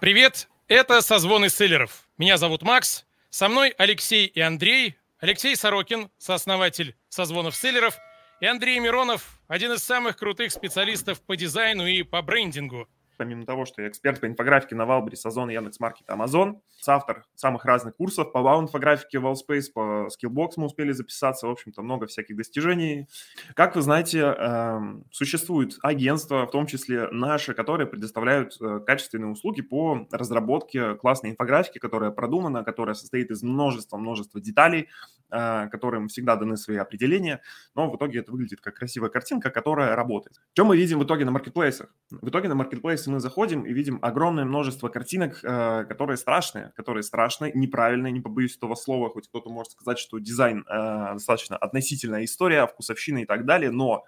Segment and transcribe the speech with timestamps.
[0.00, 2.06] Привет, это «Созвоны селлеров».
[2.18, 4.96] Меня зовут Макс, со мной Алексей и Андрей.
[5.18, 7.98] Алексей Сорокин, сооснователь «Созвонов селлеров»,
[8.40, 12.88] и Андрей Миронов, один из самых крутых специалистов по дизайну и по брендингу–
[13.18, 17.96] помимо того, что я эксперт по инфографике на Валберис, Озон, Яндекс.Маркет, Амазон, автор самых разных
[17.96, 23.08] курсов по вау-инфографике, Wallspace, по Skillbox мы успели записаться, в общем-то, много всяких достижений.
[23.54, 29.60] Как вы знаете, эм, существует агентство, в том числе наши, которые предоставляют э, качественные услуги
[29.60, 34.88] по разработке классной инфографики, которая продумана, которая состоит из множества-множества деталей,
[35.30, 37.42] э, которым всегда даны свои определения,
[37.74, 40.40] но в итоге это выглядит как красивая картинка, которая работает.
[40.52, 41.92] Что мы видим в итоге на маркетплейсах?
[42.10, 47.02] В итоге на маркетплейсах мы заходим и видим огромное множество картинок, э, которые страшные, которые
[47.02, 52.24] страшные, неправильные, не побоюсь этого слова, хоть кто-то может сказать, что дизайн э, достаточно относительная
[52.24, 54.04] история, вкусовщина и так далее, но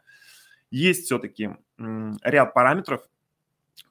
[0.70, 3.02] есть все-таки ряд параметров,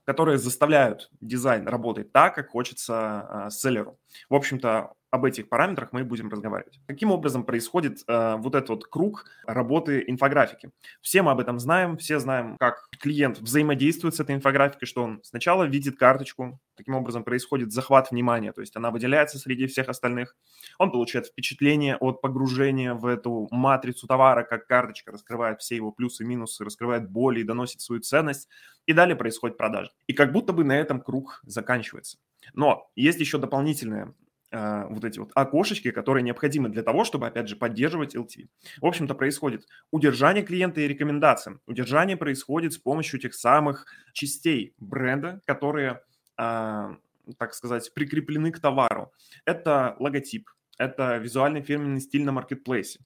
[0.05, 3.99] которые заставляют дизайн работать так, как хочется э, селлеру.
[4.29, 6.79] В общем-то, об этих параметрах мы будем разговаривать.
[6.87, 10.71] Каким образом происходит э, вот этот вот круг работы инфографики?
[11.01, 15.21] Все мы об этом знаем, все знаем, как клиент взаимодействует с этой инфографикой, что он
[15.23, 20.35] сначала видит карточку, таким образом происходит захват внимания, то есть она выделяется среди всех остальных,
[20.77, 26.23] он получает впечатление от погружения в эту матрицу товара, как карточка раскрывает все его плюсы
[26.23, 28.47] и минусы, раскрывает боли и доносит свою ценность,
[28.85, 29.91] и далее происходит продажа.
[30.07, 32.17] И как будто бы на этом круг заканчивается.
[32.53, 34.13] Но есть еще дополнительная
[34.51, 38.47] вот эти вот окошечки, которые необходимы для того, чтобы, опять же, поддерживать LTV.
[38.81, 41.61] В общем-то, происходит удержание клиента и рекомендациям.
[41.67, 46.01] Удержание происходит с помощью тех самых частей бренда, которые,
[46.37, 46.95] а,
[47.37, 49.11] так сказать, прикреплены к товару.
[49.45, 53.01] Это логотип, это визуальный фирменный стиль на маркетплейсе.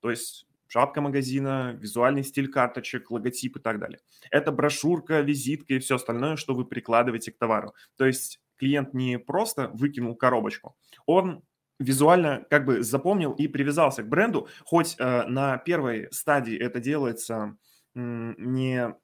[0.00, 4.00] То есть шапка магазина, визуальный стиль карточек, логотип и так далее.
[4.30, 7.74] Это брошюрка, визитка и все остальное, что вы прикладываете к товару.
[7.96, 10.76] То есть клиент не просто выкинул коробочку,
[11.06, 11.42] он
[11.78, 17.56] визуально как бы запомнил и привязался к бренду, хоть э, на первой стадии это делается
[17.94, 18.94] э, не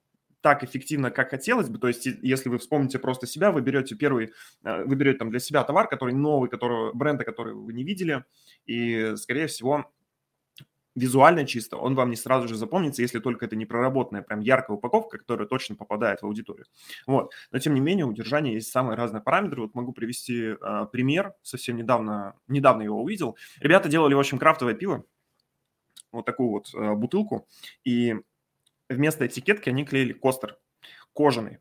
[0.40, 1.78] так эффективно, как хотелось бы.
[1.78, 4.32] То есть, если вы вспомните просто себя, вы берете первый,
[4.64, 8.24] э, вы берете там для себя товар, который новый, которого, бренда, который вы не видели,
[8.66, 9.90] и, скорее всего,
[10.94, 14.76] визуально чисто, он вам не сразу же запомнится, если только это не проработанная, прям яркая
[14.76, 16.66] упаковка, которая точно попадает в аудиторию.
[17.06, 17.32] Вот.
[17.50, 19.62] Но, тем не менее, у удержания есть самые разные параметры.
[19.62, 21.34] Вот могу привести э, пример.
[21.42, 23.36] Совсем недавно, недавно его увидел.
[23.60, 25.04] Ребята делали, в общем, крафтовое пиво,
[26.12, 27.48] вот такую вот э, бутылку,
[27.84, 28.16] и
[28.88, 30.58] вместо этикетки они клеили костер
[31.14, 31.58] кожаный.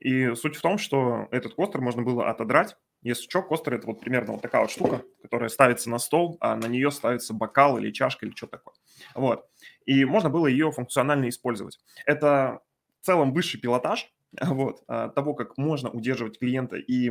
[0.00, 4.00] И суть в том, что этот костер можно было отодрать, если что, костер– это вот
[4.00, 7.90] примерно вот такая вот штука, которая ставится на стол, а на нее ставится бокал или
[7.90, 8.74] чашка или что такое.
[9.14, 9.46] Вот.
[9.86, 11.80] И можно было ее функционально использовать.
[12.04, 12.60] Это
[13.00, 14.12] в целом высший пилотаж
[14.42, 17.10] вот, а, того, как можно удерживать клиента и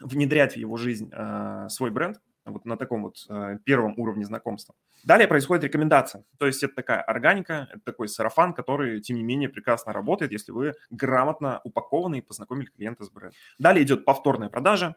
[0.00, 2.20] внедрять в его жизнь а, свой бренд
[2.52, 4.74] вот на таком вот а, первом уровне знакомства.
[5.04, 6.24] Далее происходит рекомендация.
[6.38, 10.52] То есть это такая органика, это такой сарафан, который, тем не менее, прекрасно работает, если
[10.52, 13.36] вы грамотно упакованы и познакомили клиента с брендом.
[13.58, 14.96] Далее идет повторная продажа,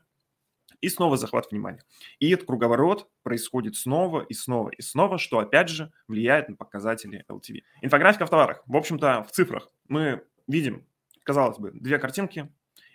[0.83, 1.81] и снова захват внимания.
[2.19, 7.23] И этот круговорот происходит снова и снова и снова, что опять же влияет на показатели
[7.29, 7.61] LTV.
[7.81, 8.63] Инфографика в товарах.
[8.65, 10.85] В общем-то, в цифрах мы видим,
[11.23, 12.51] казалось бы, две картинки,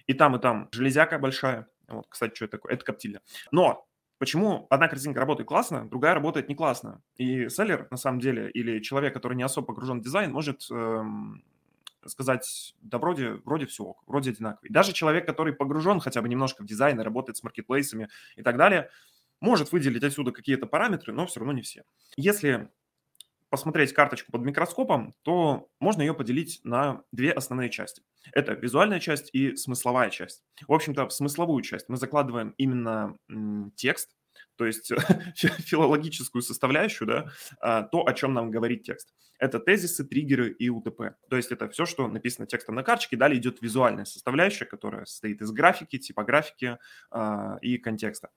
[0.07, 1.67] и там, и там железяка большая.
[1.89, 2.75] Вот, кстати, что это такое?
[2.75, 3.23] Это коптильня.
[3.51, 3.88] Но
[4.19, 7.03] Почему одна картинка работает классно, другая работает не классно?
[7.17, 11.45] И селлер, на самом деле, или человек, который не особо погружен в дизайн, может эм,
[12.05, 14.71] сказать, да вроде, вроде все, вроде одинаковый.
[14.71, 18.56] Даже человек, который погружен хотя бы немножко в дизайн и работает с маркетплейсами и так
[18.56, 18.91] далее,
[19.41, 21.85] может выделить отсюда какие-то параметры, но все равно не все.
[22.17, 22.71] Если
[23.51, 28.03] посмотреть карточку под микроскопом, то можно ее поделить на две основные части.
[28.33, 30.43] Это визуальная часть и смысловая часть.
[30.67, 33.17] В общем-то, в смысловую часть мы закладываем именно
[33.77, 34.11] текст,
[34.57, 34.93] то есть
[35.37, 39.15] филологическую составляющую, да, а, то, о чем нам говорит текст.
[39.39, 41.15] Это тезисы, триггеры и УТП.
[41.31, 43.17] То есть это все, что написано текстом на карточке.
[43.17, 46.79] Далее идет визуальная составляющая, которая состоит из графики, типографики
[47.13, 48.31] э, и контекста.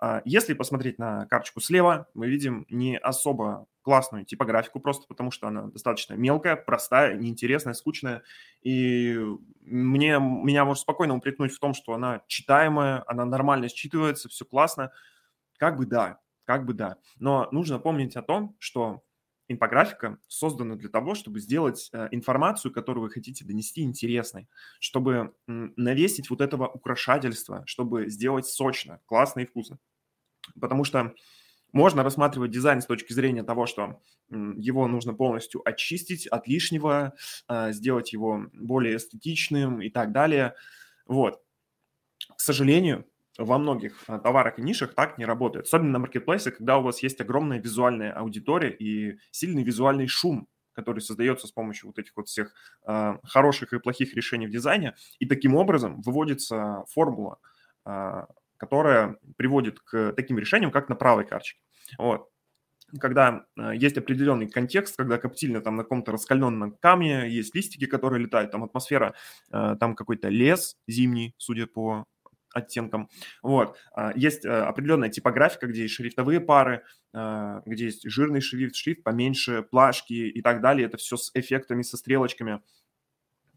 [0.00, 5.46] Э, если посмотреть на карточку слева, мы видим не особо классную типографику, просто потому что
[5.46, 8.24] она достаточно мелкая, простая, неинтересная, скучная.
[8.62, 9.16] И
[9.60, 14.90] мне, меня может спокойно упрекнуть в том, что она читаемая, она нормально считывается, все классно.
[15.56, 16.96] Как бы да, как бы да.
[17.20, 19.04] Но нужно помнить о том, что
[19.46, 24.48] инфографика создана для того, чтобы сделать э, информацию, которую вы хотите донести, интересной,
[24.80, 29.78] чтобы навесить вот этого украшательства, чтобы сделать сочно, классно и вкусно.
[30.60, 31.14] Потому что
[31.72, 37.14] можно рассматривать дизайн с точки зрения того, что его нужно полностью очистить от лишнего,
[37.48, 40.54] э, сделать его более эстетичным и так далее.
[41.06, 41.42] Вот.
[42.36, 43.06] сожалению,
[43.38, 45.66] во многих а, товарах и нишах так не работает.
[45.66, 51.00] Особенно на маркетплейсе, когда у вас есть огромная визуальная аудитория и сильный визуальный шум, который
[51.00, 52.54] создается с помощью вот этих вот всех
[52.86, 54.94] э, хороших и плохих решений в дизайне.
[55.18, 57.38] И таким образом выводится формула,
[58.56, 61.60] которая приводит к таким решениям, как на правой карточке.
[61.98, 62.28] Вот
[63.00, 68.22] когда э, есть определенный контекст, когда коптильня там на каком-то раскаленном камне, есть листики, которые
[68.22, 69.14] летают, там атмосфера,
[69.52, 72.06] э, там какой-то лес зимний, судя по
[72.54, 73.10] оттенкам.
[73.42, 73.76] Вот.
[73.94, 79.62] А, есть э, определенная типографика, где есть шрифтовые пары, где есть жирный шрифт, шрифт поменьше,
[79.62, 80.86] плашки и так далее.
[80.86, 82.60] Это все с эффектами, со стрелочками.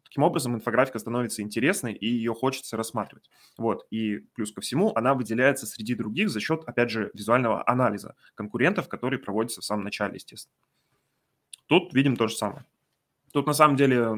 [0.09, 3.29] Таким образом, инфографика становится интересной, и ее хочется рассматривать.
[3.57, 3.85] Вот.
[3.91, 8.89] И плюс ко всему, она выделяется среди других за счет, опять же, визуального анализа конкурентов,
[8.89, 10.55] который проводится в самом начале, естественно.
[11.67, 12.65] Тут видим то же самое.
[13.31, 14.15] Тут на самом деле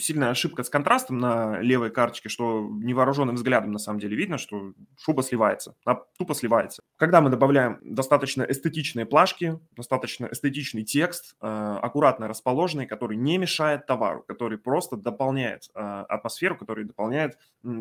[0.00, 4.72] сильная ошибка с контрастом на левой карточке, что невооруженным взглядом на самом деле видно, что
[4.98, 6.82] шуба сливается, она тупо сливается.
[6.96, 13.86] Когда мы добавляем достаточно эстетичные плашки, достаточно эстетичный текст, э, аккуратно расположенный, который не мешает
[13.86, 17.38] товару, который просто дополняет э, атмосферу, который дополняет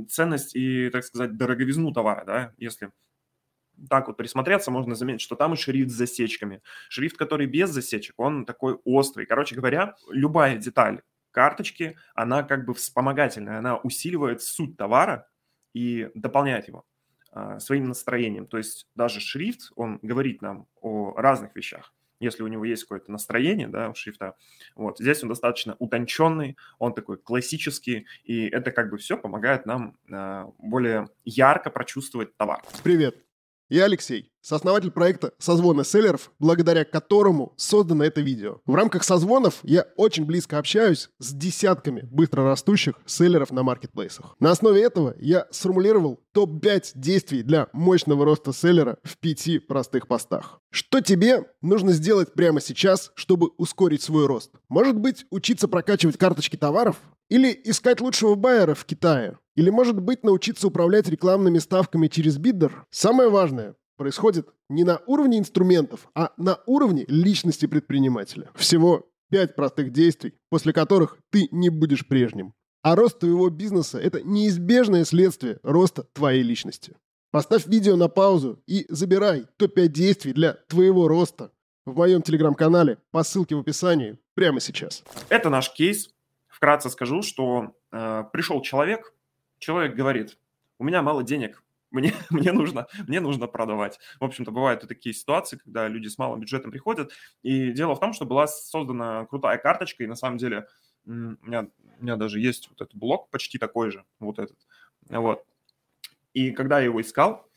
[0.09, 2.91] ценность и, так сказать, дороговизну товара, да, если
[3.89, 6.62] так вот присмотреться, можно заметить, что там и шрифт с засечками.
[6.89, 9.25] Шрифт, который без засечек, он такой острый.
[9.25, 11.01] Короче говоря, любая деталь
[11.31, 15.27] карточки, она как бы вспомогательная, она усиливает суть товара
[15.74, 16.86] и дополняет его
[17.31, 18.48] а, своим настроением.
[18.48, 21.94] То есть даже шрифт, он говорит нам о разных вещах.
[22.22, 24.36] Если у него есть какое-то настроение, да, у шрифта,
[24.74, 29.98] вот, здесь он достаточно утонченный, он такой классический, и это как бы все помогает нам
[30.10, 32.63] э, более ярко прочувствовать товар.
[32.83, 33.25] Привет,
[33.69, 38.62] я Алексей, сооснователь проекта «Созвоны селлеров», благодаря которому создано это видео.
[38.65, 44.35] В рамках созвонов я очень близко общаюсь с десятками быстрорастущих селлеров на маркетплейсах.
[44.39, 50.59] На основе этого я сформулировал топ-5 действий для мощного роста селлера в пяти простых постах.
[50.69, 54.51] Что тебе нужно сделать прямо сейчас, чтобы ускорить свой рост?
[54.69, 56.97] Может быть, учиться прокачивать карточки товаров?
[57.29, 59.39] Или искать лучшего байера в Китае?
[59.55, 62.85] Или, может быть, научиться управлять рекламными ставками через биддер?
[62.89, 68.49] Самое важное происходит не на уровне инструментов, а на уровне личности предпринимателя.
[68.55, 72.53] Всего пять простых действий, после которых ты не будешь прежним.
[72.83, 76.95] А рост твоего бизнеса– это неизбежное следствие роста твоей личности.
[77.31, 81.51] Поставь видео на паузу и забирай топ-5 действий для твоего роста
[81.85, 85.03] в моем телеграм-канале по ссылке в описании прямо сейчас.
[85.29, 86.09] Это наш кейс.
[86.47, 89.14] Вкратце скажу, что э, пришел человек,
[89.65, 90.38] человек говорит,
[90.77, 94.00] у меня мало денег, мне, мне, нужно, мне нужно продавать.
[94.19, 97.12] В общем-то, бывают и такие ситуации, когда люди с малым бюджетом приходят.
[97.41, 100.67] И дело в том, что была создана крутая карточка, и на самом деле
[101.06, 101.67] у меня,
[102.00, 104.57] у меня даже есть вот этот блок почти такой же, вот этот.
[105.09, 105.44] Вот.
[106.33, 107.47] И когда я его искал,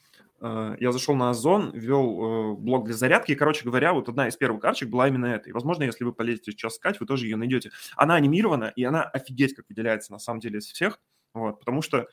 [0.41, 4.29] э, я зашел на Озон, ввел э, блок для зарядки, и, короче говоря, вот одна
[4.29, 5.49] из первых карточек была именно эта.
[5.49, 7.71] И, возможно, если вы полезете сейчас искать, вы тоже ее найдете.
[7.97, 11.01] Она анимирована, и она офигеть как выделяется на самом деле из всех.
[11.35, 12.07] Вот, потому что,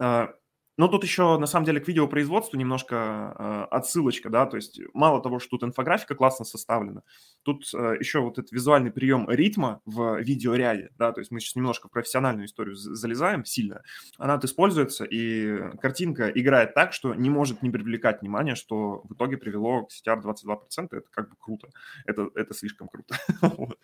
[0.00, 0.28] э,
[0.78, 5.22] ну, тут еще, на самом деле, к видеопроизводству немножко э, отсылочка, да, то есть мало
[5.22, 7.02] того, что тут инфографика классно составлена,
[7.42, 11.56] тут э, еще вот этот визуальный прием ритма в видеоряде, да, то есть мы сейчас
[11.56, 13.82] немножко в профессиональную историю залезаем сильно,
[14.18, 19.38] она используется, и картинка играет так, что не может не привлекать внимание, что в итоге
[19.38, 21.68] привело к CTR 22%, это как бы круто,
[22.04, 23.16] это, это слишком круто.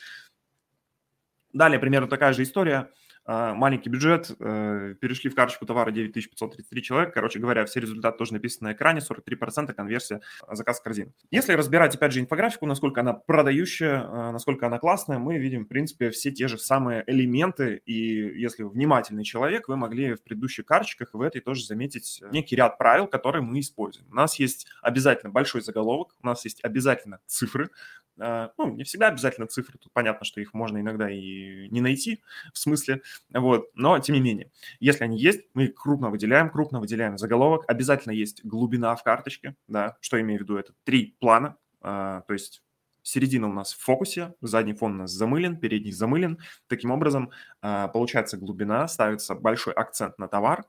[1.55, 2.91] Далее примерно такая же история–
[3.27, 7.15] маленький бюджет, э, перешли в карточку товара 9533 человек.
[7.15, 11.13] Короче говоря, все результаты тоже написаны на экране, 43% конверсия а, заказ в корзину.
[11.31, 15.69] Если разбирать, опять же, инфографику, насколько она продающая, а, насколько она классная, мы видим, в
[15.69, 17.83] принципе, все те же самые элементы.
[17.87, 17.95] И
[18.41, 23.07] если внимательный человек, вы могли в предыдущих карточках в этой тоже заметить некий ряд правил,
[23.07, 24.09] которые мы используем.
[24.11, 27.71] У нас есть обязательно большой заголовок, у нас есть обязательно цифры,
[28.19, 32.23] а, ну, не всегда обязательно цифры, тут понятно, что их можно иногда и не найти
[32.53, 33.03] в смысле,
[33.33, 34.51] вот, но тем не менее,
[34.81, 39.97] если они есть, мы крупно выделяем, крупно выделяем заголовок, обязательно есть глубина в карточке, да,
[40.01, 42.63] что имею в виду, это три плана, а, то есть
[43.03, 46.39] середина у нас в фокусе, задний фон у нас замылен, передний замылен.
[46.69, 50.65] Таким образом, а, получается глубина, ставится большой акцент на товар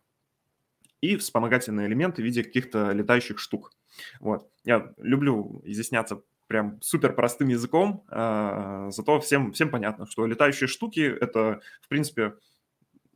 [1.02, 3.72] и вспомогательные элементы в виде каких-то летающих штук.
[4.20, 4.50] Вот.
[4.64, 11.00] Я люблю изъясняться прям супер простым языком, э, зато всем, всем понятно, что летающие штуки–
[11.22, 12.34] это, в принципе,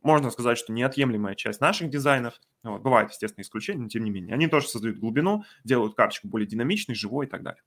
[0.02, 2.40] можно сказать, что неотъемлемая часть наших дизайнов.
[2.62, 4.34] Вот, бывают, естественно, исключения, но тем не менее.
[4.34, 7.62] Они тоже создают глубину, делают карточку более динамичной, живой и так далее.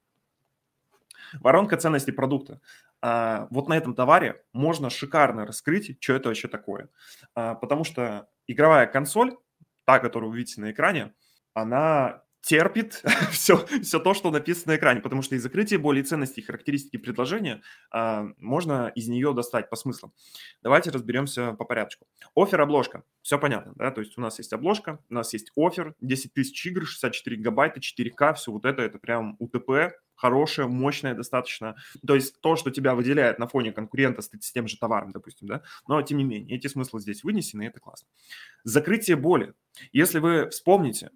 [1.40, 2.60] Воронка ценности продукта.
[3.02, 6.90] А, вот на этом товаре можно шикарно раскрыть, что это вообще такое.
[7.36, 9.38] А, потому что игровая консоль
[9.86, 11.14] та, которую вы видите на экране,
[11.54, 16.42] она терпит все, все то, что написано на экране, потому что из закрытия боли, ценностей,
[16.42, 20.14] характеристики предложения а, можно из нее достать по смыслам.
[20.62, 22.08] Давайте разберемся по порядку.
[22.36, 23.04] Офер, обложка.
[23.22, 23.92] Все понятно, да?
[23.92, 27.80] То есть у нас есть обложка, у нас есть офер, 10 тысяч игр, 64 гигабайта,
[27.80, 31.76] 4К, все вот это, это прям УТП, хорошее, мощное достаточно.
[32.06, 35.48] То есть то, что тебя выделяет на фоне конкурента с, с тем же товаром, допустим,
[35.48, 35.64] да?
[35.88, 38.08] Но тем не менее, эти смыслы здесь вынесены, и это классно.
[38.64, 39.54] Закрытие боли.
[39.92, 41.12] Если вы вспомните,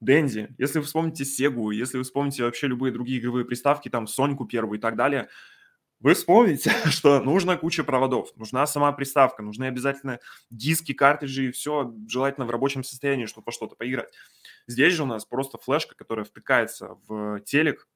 [0.00, 4.44] Денди, если вы вспомните Сегу, если вы вспомните вообще любые другие игровые приставки, там Соньку
[4.44, 5.28] первую и так далее,
[6.00, 11.94] вы вспомните, что нужна куча проводов, нужна сама приставка, нужны обязательно диски, картриджи и все
[12.08, 14.12] желательно в рабочем состоянии, чтобы по что-то поиграть.
[14.66, 17.88] Здесь же у нас просто флешка, которая втыкается в телек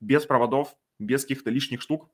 [0.00, 2.08] без проводов, без каких-то лишних штук,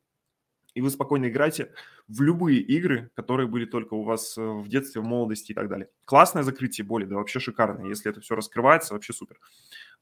[0.78, 1.72] и вы спокойно играете
[2.06, 5.68] в любые игры, которые были только у вас э, в детстве, в молодости и так
[5.68, 5.88] далее.
[6.04, 7.88] Классное закрытие боли, да, вообще шикарное.
[7.88, 9.40] Если это все раскрывается, вообще супер.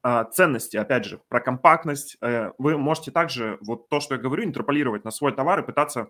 [0.03, 2.17] А, ценности, опять же, про компактность.
[2.21, 6.09] Э, вы можете также вот то, что я говорю, интерполировать на свой товар и пытаться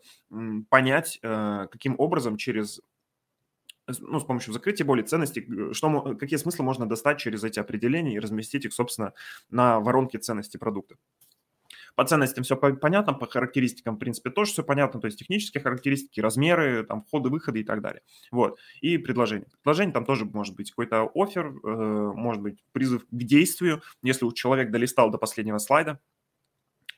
[0.69, 2.81] понять, э, каким образом через
[3.99, 8.19] ну, с помощью закрытия боли, ценностей, что, какие смыслы можно достать через эти определения и
[8.19, 9.13] разместить их, собственно,
[9.49, 10.97] на воронке ценности продукта.
[11.97, 16.19] По ценностям все понятно, по характеристикам, в принципе, тоже все понятно, то есть технические характеристики,
[16.19, 18.03] размеры, там, входы, выходы и так далее.
[18.31, 18.59] Вот.
[18.81, 19.47] И предложение.
[19.63, 24.31] Предложение там тоже может быть какой-то офер, э, может быть призыв к действию, если у
[24.31, 25.99] человека долистал до последнего слайда,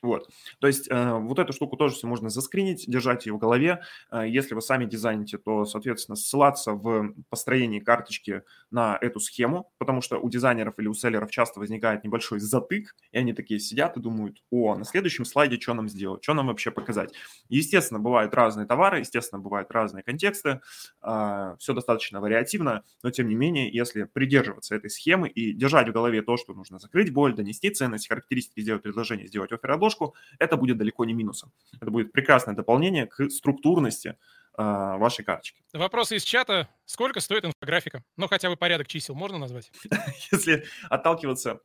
[0.02, 0.28] вот.
[0.60, 3.82] То есть э, вот эту штуку тоже все можно заскринить, держать ее в голове.
[4.10, 10.00] Э, если вы сами дизайните, то, соответственно, ссылаться в построении карточки на эту схему, потому
[10.00, 14.00] что у дизайнеров или у селлеров часто возникает небольшой затык, и они такие сидят и
[14.00, 17.12] думают, о, на следующем слайде что нам сделать, что нам вообще показать.
[17.48, 20.60] Естественно, бывают разные товары, естественно, бывают разные контексты,
[21.02, 25.92] э, все достаточно вариативно, но тем не менее, если придерживаться этой схемы и держать в
[25.92, 30.56] голове то, что нужно закрыть боль, донести ценность, характеристики, сделать предложение, сделать офер обложку, это
[30.56, 31.52] будет далеко не минусом.
[31.80, 34.16] Это будет прекрасное дополнение к структурности
[34.54, 35.62] а, вашей карточки.
[35.72, 36.68] Вопросы из чата.
[36.84, 38.02] Сколько стоит инфографика?
[38.16, 39.70] Ну, хотя бы порядок чисел можно назвать?
[40.32, 41.60] Если отталкиваться,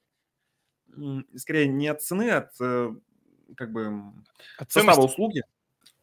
[1.36, 2.96] скорее, не от цены, а от э,
[3.56, 4.14] как бы
[4.58, 5.44] от состава услуги,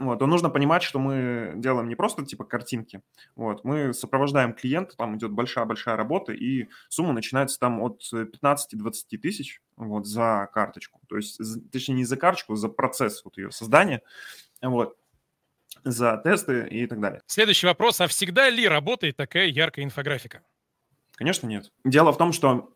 [0.07, 3.03] вот, то нужно понимать, что мы делаем не просто типа картинки,
[3.37, 9.61] вот, мы сопровождаем клиента, там идет большая-большая работа, и сумма начинается там от 15-20 тысяч
[9.77, 11.41] вот, за карточку, то есть,
[11.71, 14.03] точнее, не за карточку, за процесс вот ее создания,
[14.61, 14.97] вот,
[15.85, 17.23] за тесты и так далее.
[17.27, 20.43] Следующий вопрос, а всегда ли работает такая яркая инфографика?
[21.15, 21.71] Конечно, нет.
[21.85, 22.73] Дело в том, что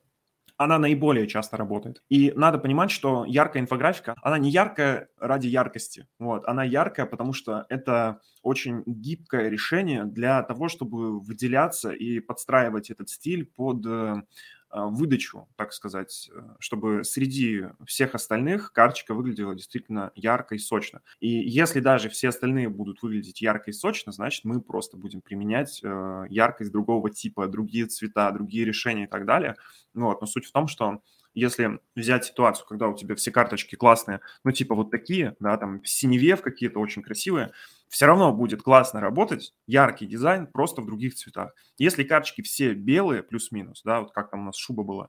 [0.57, 2.03] она наиболее часто работает.
[2.09, 6.07] И надо понимать, что яркая инфографика, она не яркая ради яркости.
[6.19, 6.47] Вот.
[6.47, 13.09] Она яркая, потому что это очень гибкое решение для того, чтобы выделяться и подстраивать этот
[13.11, 14.23] стиль под э,
[14.71, 21.03] выдачу, так сказать, э, чтобы среди всех остальных карточка выглядела действительно ярко и сочно.
[21.21, 25.81] И если даже все остальные будут выглядеть ярко и сочно, значит, мы просто будем применять
[25.83, 29.57] э, яркость другого типа, другие цвета, другие решения и так далее.
[29.95, 30.21] Вот.
[30.21, 31.01] Но суть в том, что
[31.37, 35.83] если взять ситуацию, когда у тебя все карточки классные, ну, типа вот такие, да, там
[35.83, 37.53] в синеве в какие-то очень красивые,
[37.89, 41.55] все равно будет классно работать, яркий дизайн, просто в других цветах.
[41.79, 45.09] Если карточки все белые, плюс-минус, да, вот как там у нас шуба была,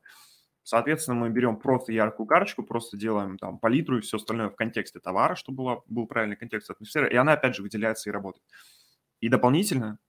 [0.64, 5.00] соответственно, мы берем просто яркую карточку, просто делаем там палитру и все остальное в контексте
[5.00, 8.46] товара, чтобы была, был правильный контекст атмосферы, и она опять же выделяется и работает.
[9.22, 10.00] И дополнительно,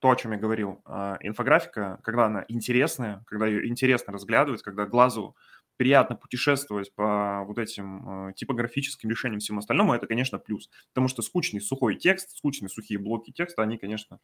[0.00, 4.86] то, о чем я говорил, а, инфографика, когда она интересная, когда ее интересно разглядывать, когда
[4.86, 5.36] глазу
[5.76, 10.68] приятно путешествовать по вот этим э, типографическим решениям всему остальному, это, конечно, плюс.
[10.88, 14.18] Потому что скучный сухой текст, скучные сухие блоки текста, они, конечно,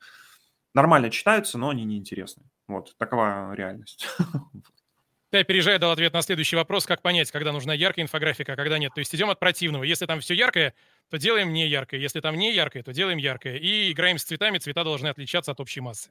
[0.74, 2.44] нормально читаются, но они неинтересны.
[2.68, 4.06] Вот, такова реальность.
[5.30, 8.78] Ты, опережая, дал ответ на следующий вопрос, как понять, когда нужна яркая инфографика, а когда
[8.78, 8.92] нет.
[8.94, 9.82] То есть идем от противного.
[9.82, 10.74] Если там все яркое,
[11.08, 11.98] то делаем не яркое.
[12.00, 13.56] Если там не яркое, то делаем яркое.
[13.56, 16.10] И играем с цветами, цвета должны отличаться от общей массы.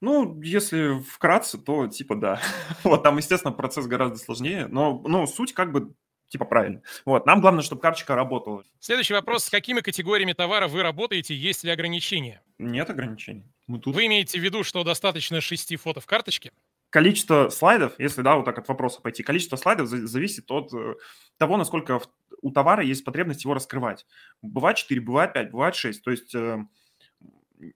[0.00, 2.40] Ну, если вкратце, то типа да.
[2.84, 5.92] вот там, естественно, процесс гораздо сложнее, но ну, суть как бы
[6.28, 6.82] типа правильно.
[7.04, 8.62] Вот, нам главное, чтобы карточка работала.
[8.78, 9.44] Следующий вопрос.
[9.44, 11.34] С какими категориями товара вы работаете?
[11.34, 12.42] Есть ли ограничения?
[12.58, 13.44] Нет ограничений.
[13.66, 13.94] Мы тут...
[13.94, 16.52] Вы имеете в виду, что достаточно шести фото в карточке?
[16.90, 20.94] Количество слайдов, если, да, вот так от вопроса пойти, количество слайдов зависит от э,
[21.36, 22.00] того, насколько
[22.42, 24.06] у товара есть потребность его раскрывать.
[24.42, 26.02] Бывает 4, бывает 5, бывает 6.
[26.02, 26.58] То есть э,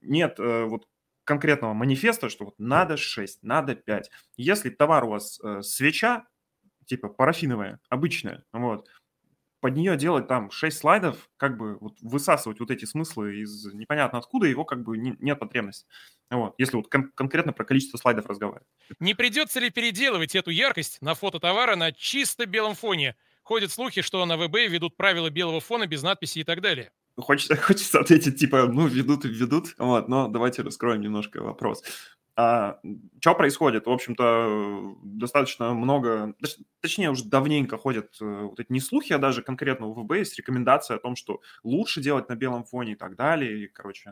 [0.01, 0.85] нет э, вот
[1.25, 4.11] конкретного манифеста, что вот надо 6, надо 5.
[4.37, 6.27] Если товар у вас э, свеча,
[6.85, 8.89] типа парафиновая, обычная, вот,
[9.61, 14.19] под нее делать там 6 слайдов, как бы вот высасывать вот эти смыслы из непонятно
[14.19, 15.87] откуда, его как бы не, нет потребности.
[16.29, 18.67] Вот, если вот кон- конкретно про количество слайдов разговаривать.
[18.99, 23.15] Не придется ли переделывать эту яркость на фото товара на чисто белом фоне?
[23.41, 26.91] Ходят слухи, что на ВБ ведут правила белого фона без надписи и так далее.
[27.17, 31.83] Хочется, хочется ответить, типа, ну, ведут и ведут, вот, но давайте раскроем немножко вопрос.
[32.37, 32.79] А,
[33.21, 33.85] что происходит?
[33.85, 36.35] В общем-то, достаточно много,
[36.81, 40.37] точнее, уже давненько ходят э, вот эти не слухи, а даже конкретно у ВБ есть
[40.37, 43.63] рекомендация о том, что лучше делать на белом фоне и так далее.
[43.63, 44.11] И, короче,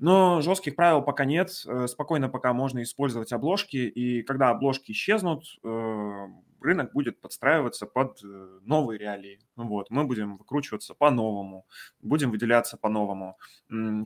[0.00, 1.50] но жестких правил пока нет.
[1.64, 3.76] Э, спокойно пока можно использовать обложки.
[3.76, 6.26] И когда обложки исчезнут, э,
[6.62, 9.40] рынок будет подстраиваться под новые реалии.
[9.56, 9.90] Вот.
[9.90, 11.66] Мы будем выкручиваться по-новому,
[12.00, 13.38] будем выделяться по-новому.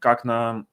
[0.00, 0.66] Как на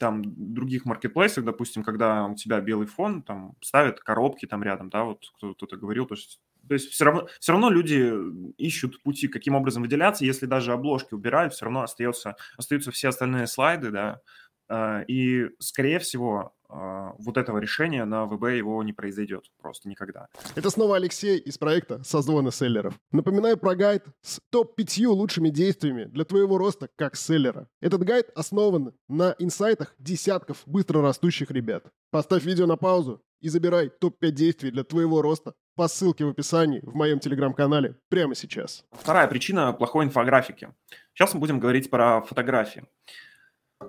[0.00, 5.04] там других маркетплейсах, допустим, когда у тебя белый фон, там ставят коробки там рядом, да,
[5.04, 8.12] вот кто-то говорил, то есть то есть все равно, все равно люди
[8.56, 10.24] ищут пути, каким образом выделяться.
[10.24, 14.20] Если даже обложки убирают, все равно остается, остаются все остальные слайды, да.
[14.68, 20.28] А, и, скорее всего, вот этого решения на ВБ его не произойдет просто никогда.
[20.54, 22.94] Это снова Алексей из проекта «Созвоны селлеров».
[23.12, 27.68] Напоминаю про гайд с топ-5 лучшими действиями для твоего роста как селлера.
[27.80, 31.84] Этот гайд основан на инсайтах десятков быстро растущих ребят.
[32.10, 36.80] Поставь видео на паузу и забирай топ-5 действий для твоего роста по ссылке в описании
[36.82, 38.84] в моем телеграм-канале прямо сейчас.
[38.92, 40.70] Вторая причина плохой инфографики.
[41.12, 42.84] Сейчас мы будем говорить про фотографии.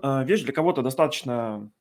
[0.01, 1.71] А, вещь для кого-то достаточно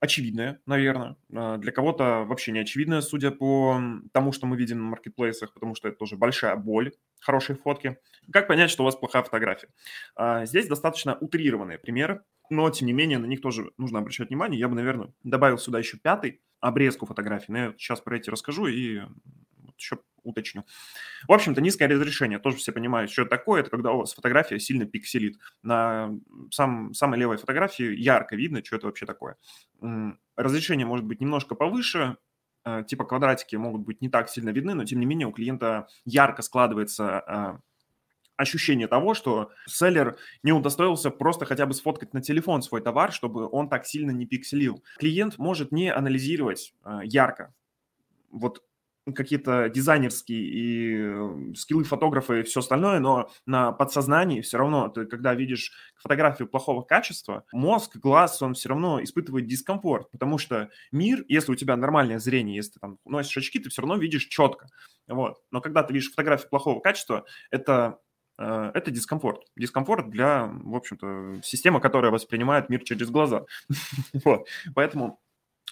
[0.00, 1.16] очевидная, наверное.
[1.34, 3.80] А, для кого-то вообще не очевидная, судя по
[4.12, 7.98] тому, что мы видим на маркетплейсах, потому что это тоже большая боль, хорошие фотки.
[8.32, 9.68] Как понять, что у вас плохая фотография?
[10.14, 14.60] А, здесь достаточно утрированные примеры, но, тем не менее, на них тоже нужно обращать внимание.
[14.60, 17.52] Я бы, наверное, добавил сюда еще пятый обрезку фотографий.
[17.52, 19.00] Но я сейчас про эти расскажу и
[19.76, 20.64] еще уточню.
[21.28, 23.60] В общем-то, низкое разрешение, тоже все понимают, что это такое.
[23.60, 25.38] Это когда у вас фотография сильно пикселит.
[25.62, 26.10] На
[26.50, 29.36] сам, самой левой фотографии ярко видно, что это вообще такое.
[30.36, 32.16] Разрешение может быть немножко повыше,
[32.64, 35.88] э, типа квадратики могут быть не так сильно видны, но тем не менее у клиента
[36.04, 37.58] ярко складывается э,
[38.36, 43.48] ощущение того, что селлер не удостоился просто хотя бы сфоткать на телефон свой товар, чтобы
[43.50, 44.84] он так сильно не пикселил.
[44.98, 47.54] Клиент может не анализировать э, ярко
[48.30, 48.62] вот
[49.14, 55.06] какие-то дизайнерские и э, скиллы фотографа и все остальное, но на подсознании все равно, ты
[55.06, 61.24] когда видишь фотографию плохого качества, мозг, глаз, он все равно испытывает дискомфорт, потому что мир,
[61.28, 64.68] если у тебя нормальное зрение, если ты там носишь очки, ты все равно видишь четко,
[65.06, 65.38] вот.
[65.50, 68.00] Но когда ты видишь фотографию плохого качества, это
[68.38, 69.42] э, это дискомфорт.
[69.56, 73.44] Дискомфорт для, в общем-то, системы, которая воспринимает мир через глаза.
[74.24, 74.48] вот.
[74.74, 75.20] Поэтому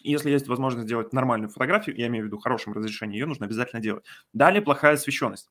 [0.03, 3.81] если есть возможность сделать нормальную фотографию, я имею в виду хорошем разрешении, ее нужно обязательно
[3.81, 4.05] делать.
[4.33, 5.51] Далее плохая освещенность.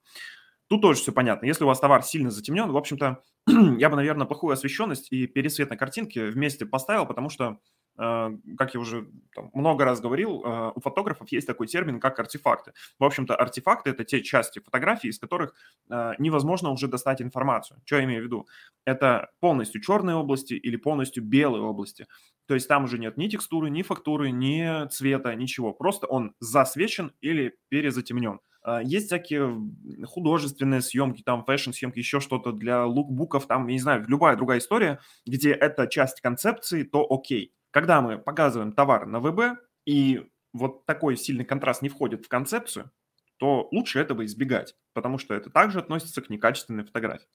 [0.67, 1.45] Тут тоже все понятно.
[1.45, 5.69] Если у вас товар сильно затемнен, в общем-то, я бы, наверное, плохую освещенность и пересвет
[5.69, 7.59] на картинке вместе поставил, потому что,
[7.95, 12.73] как я уже там, много раз говорил, э, у фотографов есть такой термин, как артефакты.
[12.97, 15.53] В общем-то, артефакты– это те части фотографии, из которых
[15.89, 17.81] э, невозможно уже достать информацию.
[17.85, 18.47] Что я имею в виду?
[18.85, 22.07] Это полностью черные области или полностью белые области.
[22.47, 25.71] То есть там уже нет ни текстуры, ни фактуры, ни цвета, ничего.
[25.71, 28.39] Просто он засвечен или перезатемнен.
[28.83, 29.59] Есть всякие
[30.05, 34.99] художественные съемки, там фэшн-съемки, еще что-то для лукбуков, там, я не знаю, любая другая история,
[35.25, 37.53] где это часть концепции, то окей.
[37.73, 42.91] Когда мы показываем товар на ВБ, и вот такой сильный контраст не входит в концепцию,
[43.37, 47.27] то лучше этого избегать, потому что это также относится к некачественной фотографии.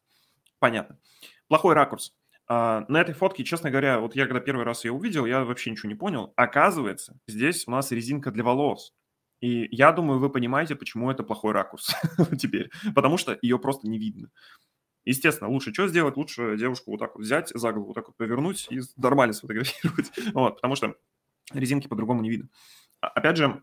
[0.60, 0.96] Понятно.
[1.48, 2.14] Плохой ракурс.
[2.46, 5.72] А, на этой фотке, честно говоря, вот я когда первый раз ее увидел, я вообще
[5.72, 6.32] ничего не понял.
[6.36, 8.94] Оказывается, здесь у нас резинка для волос.
[9.40, 11.96] И я думаю, вы понимаете, почему это плохой ракурс
[12.38, 12.70] теперь.
[12.94, 14.30] Потому что ее просто не видно.
[15.08, 16.18] Естественно, лучше что сделать?
[16.18, 20.12] Лучше девушку вот так вот взять, за голову вот так вот повернуть и нормально сфотографировать.
[20.34, 20.96] вот, потому что
[21.50, 22.50] резинки по-другому не видно.
[23.00, 23.62] А, опять же,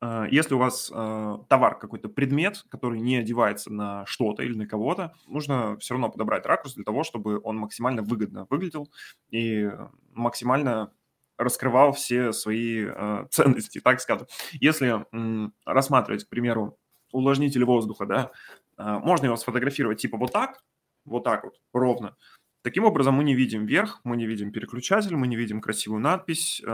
[0.00, 4.68] а, если у вас а, товар какой-то предмет, который не одевается на что-то или на
[4.68, 8.88] кого-то, нужно все равно подобрать ракурс для того, чтобы он максимально выгодно выглядел
[9.30, 9.68] и
[10.12, 10.92] максимально
[11.36, 14.28] раскрывал все свои э, ценности, так скажем.
[14.52, 15.04] Если
[15.66, 16.78] рассматривать, к примеру,
[17.14, 18.30] увлажнитель воздуха, да,
[18.78, 20.62] э, можно его сфотографировать типа вот так,
[21.04, 22.16] вот так вот, ровно,
[22.64, 26.62] Таким образом, мы не видим верх, мы не видим переключатель, мы не видим красивую надпись,
[26.64, 26.66] э,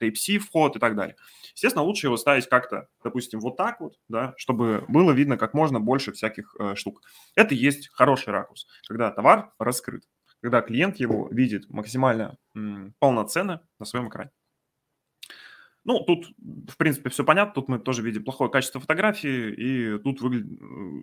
[0.00, 1.14] Type-C вход и так далее.
[1.54, 5.78] Естественно, лучше его ставить как-то, допустим, вот так вот, да, чтобы было видно как можно
[5.78, 7.02] больше всяких э, штук.
[7.34, 10.04] Это и есть хороший ракурс, когда товар раскрыт,
[10.42, 14.30] когда клиент его видит максимально м, полноценно на своем экране.
[15.88, 16.26] Ну, тут,
[16.70, 17.54] в принципе, все понятно.
[17.54, 20.44] Тут мы тоже видим плохое качество фотографии, и тут выгля...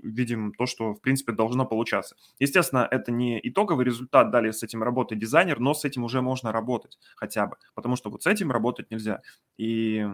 [0.03, 2.15] видим то, что, в принципе, должно получаться.
[2.37, 6.51] Естественно, это не итоговый результат, далее с этим работает дизайнер, но с этим уже можно
[6.51, 9.23] работать хотя бы, потому что вот с этим работать нельзя.
[9.57, 10.05] И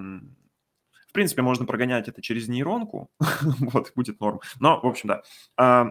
[1.10, 4.40] в принципе, можно прогонять это через нейронку, вот, будет норм.
[4.62, 5.22] Но, в общем, да.
[5.58, 5.88] А,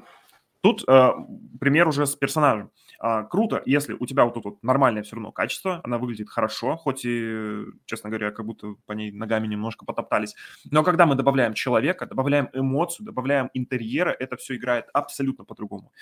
[0.63, 1.17] тут а,
[1.61, 2.71] пример уже с персонажем.
[3.03, 6.77] А, круто, если у тебя вот тут вот нормальное все равно качество, она выглядит хорошо,
[6.77, 10.37] хоть и, честно говоря, как будто по ней ногами немножко потоптались.
[10.71, 15.93] Но когда мы добавляем человека, добавляем эмоцию, добавляем интерьера, это все играет абсолютно по-другому.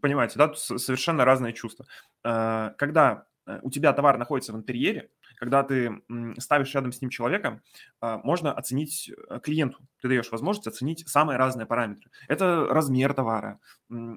[0.00, 1.86] Понимаете, да, совершенно разные чувства.
[2.22, 3.29] А, когда э,
[3.62, 6.02] у тебя товар находится в интерьере, когда ты
[6.38, 7.62] ставишь рядом с ним человека,
[8.00, 9.78] а, можно оценить э, клиенту.
[10.00, 12.10] Ты даешь возможность оценить самые разные параметры.
[12.28, 13.58] Это размер товара,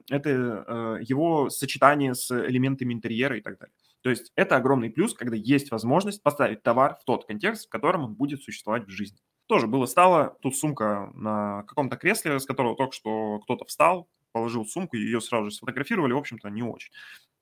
[0.10, 3.74] это э, его сочетание с элементами интерьера и так далее.
[4.02, 8.04] То есть это огромный плюс, когда есть возможность поставить товар в тот контекст, в котором
[8.04, 9.18] он будет существовать в жизни.
[9.48, 14.66] Тоже было стало, тут сумка на каком-то кресле, с которого только что кто-то встал, положил
[14.66, 16.92] сумку, ее сразу же сфотографировали, в общем-то, не очень.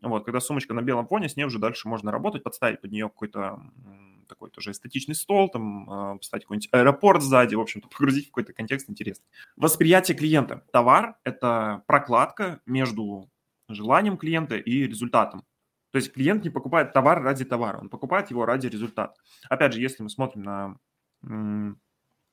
[0.01, 3.07] Вот, когда сумочка на белом фоне, с ней уже дальше можно работать, подставить под нее
[3.07, 3.59] какой-то
[4.27, 8.53] такой тоже эстетичный стол, там, а, поставить какой-нибудь аэропорт сзади, в общем-то, погрузить в какой-то
[8.53, 9.25] контекст интересный.
[9.57, 10.63] Восприятие клиента.
[10.71, 13.29] Товар– это прокладка между
[13.67, 15.43] желанием клиента и результатом.
[15.91, 19.13] То есть клиент не покупает товар ради товара, он покупает его ради результата.
[19.49, 20.77] Опять же, если мы смотрим на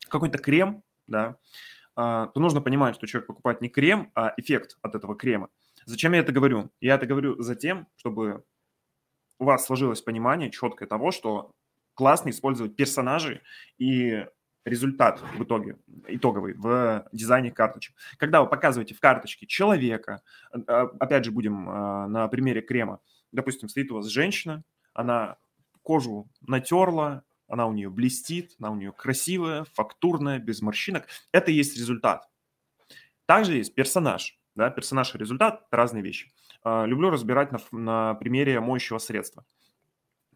[0.09, 1.37] какой-то крем, да,
[1.99, 5.49] то нужно понимать, что человек покупает не крем, а эффект от этого крема.
[5.85, 6.71] Зачем я это говорю?
[6.81, 8.45] Я это говорю за тем, чтобы
[9.41, 11.53] у вас сложилось понимание четкое того, что
[11.95, 13.41] классно использовать персонажей
[13.79, 14.25] и
[14.65, 17.97] результат в итоге, итоговый, в дизайне карточек.
[18.19, 20.59] Когда вы показываете в карточке человека, э,
[21.01, 23.01] опять же будем э, на примере крема,
[23.33, 25.37] допустим, стоит у вас женщина, она
[25.83, 31.07] кожу натерла, она у нее блестит, она у нее красивая, фактурная, без морщинок.
[31.33, 32.29] Это и есть результат.
[33.27, 36.33] Также есть персонаж да, персонаж и результат– разные вещи.
[36.63, 39.47] А, люблю разбирать на, на примере моющего средства.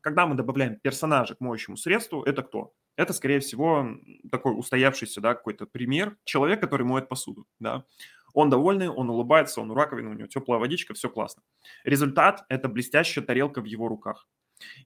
[0.00, 2.72] Когда мы добавляем персонажа к моющему средству, это кто?
[2.96, 3.96] Это, скорее всего,
[4.30, 6.16] такой устоявшийся, да, какой-то пример.
[6.24, 7.84] Человек, который моет посуду, да.
[8.32, 11.42] Он довольный, он улыбается, он у раковины, у него теплая водичка, все классно.
[11.82, 14.28] Результат– это блестящая тарелка в его руках.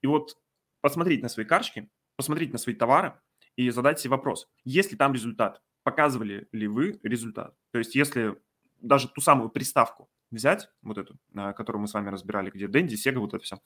[0.00, 0.38] И вот
[0.80, 3.14] посмотреть на свои карточки, посмотреть на свои товары
[3.57, 7.55] и задать себе вопрос, есть ли там результат, показывали ли вы результат.
[7.70, 8.37] То есть если
[8.81, 11.18] даже ту самую приставку взять, вот эту,
[11.55, 13.59] которую мы с вами разбирали, где Дэнди, Сега, вот это все,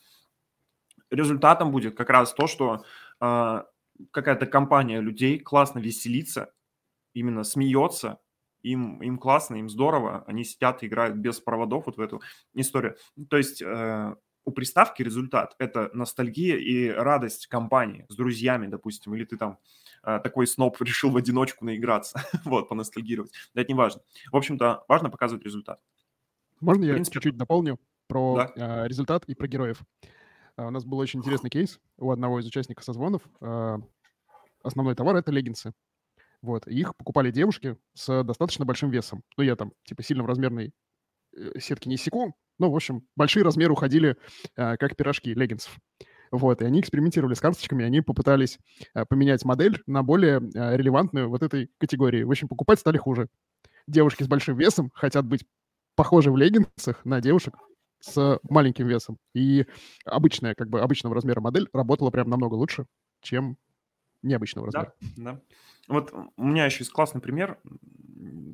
[1.10, 2.84] результатом будет как раз то, что
[3.20, 3.62] э,
[4.10, 6.52] какая-то компания людей классно веселится,
[7.14, 8.20] именно смеется,
[8.62, 12.22] им, им классно, им здорово, они сидят, играют без проводов вот в эту
[12.54, 12.96] историю.
[13.28, 19.24] То есть э, у приставки результат– это ностальгия и радость компании с друзьями, допустим, или
[19.24, 19.58] ты там
[20.02, 23.32] а, такой сноп решил в одиночку наиграться, вот, поностальгировать.
[23.54, 24.02] Да, это не важно.
[24.32, 25.80] В общем-то, важно показывать результат.
[26.60, 28.84] Можно я принципе, чуть-чуть дополню про да.
[28.84, 29.80] э, результат и про героев?
[30.56, 33.22] Uh, у нас был очень интересный кейс у одного из участников созвонов.
[34.62, 35.72] Основной товар— это леггинсы.
[36.42, 39.22] Вот, их покупали девушки с достаточно большим весом.
[39.36, 40.72] Ну, я там, типа, сильно в размерной
[41.40, 42.34] э, сетке не секу.
[42.58, 44.16] Ну, в общем, большие размеры уходили
[44.56, 45.78] э, как пирожки леггинсов.
[46.30, 48.58] Вот, и они экспериментировали с карточками, они попытались
[48.94, 52.22] э, поменять модель на более э, релевантную вот этой категории.
[52.22, 53.28] В общем, покупать стали хуже.
[53.86, 55.44] Девушки с большим весом хотят быть
[55.96, 57.54] похожи в леггинсах на девушек
[58.00, 59.18] с маленьким весом.
[59.34, 59.66] И
[60.04, 62.86] обычная, как бы обычного размера модель работала прям намного лучше,
[63.22, 63.56] чем
[64.22, 64.94] необычного размера.
[65.16, 65.40] Да, да.
[65.88, 67.58] Вот у меня еще есть классный пример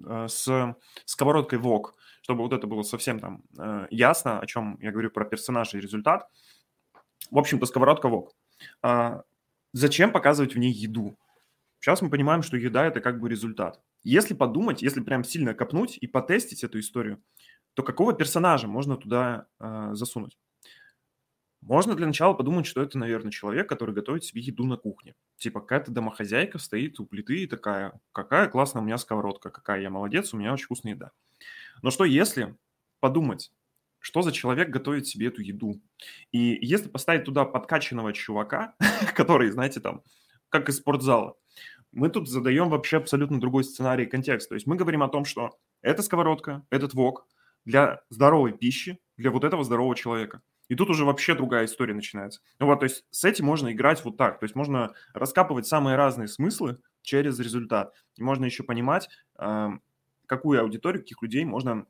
[0.07, 3.43] э, с сковородкой ВОК, чтобы вот это было совсем там
[3.91, 6.29] ясно, о чем я говорю про персонажа и результат.
[7.31, 8.35] В общем-то, сковородка вок.
[8.83, 9.23] А,
[9.73, 11.17] зачем показывать в ней еду?
[11.81, 13.81] Сейчас мы понимаем, что еда– это как бы результат.
[14.03, 17.23] Если подумать, если прям сильно копнуть и потестить эту историю,
[17.75, 20.39] то какого персонажа можно туда э, засунуть?
[21.67, 25.17] Можно для начала подумать, что это, наверное, человек, который готовит себе еду на кухне.
[25.37, 29.91] Типа какая-то домохозяйка стоит у плиты и такая, какая классная у меня сковородка, какая я
[29.91, 31.11] молодец, у меня очень вкусная еда.
[31.83, 32.57] Но что если
[33.01, 33.51] подумать,
[33.99, 35.83] что за человек готовит себе эту еду.
[36.31, 38.77] И если поставить туда подкачанного чувака,
[39.17, 40.03] который, знаете, там,
[40.51, 41.35] как из спортзала,
[41.91, 44.49] мы тут задаем вообще абсолютно другой сценарий и контекст.
[44.49, 47.27] То есть мы говорим о том, что эта сковородка, этот вок
[47.65, 50.43] для здоровой пищи, для вот этого здорового человека.
[50.69, 52.41] И тут уже вообще другая история начинается.
[52.59, 54.39] Ну вот, то есть с этим можно играть вот так.
[54.41, 57.95] То есть можно раскапывать самые разные смыслы через результат.
[58.17, 59.83] И можно еще понимать, эм,
[60.27, 61.87] какую аудиторию, каких людей можно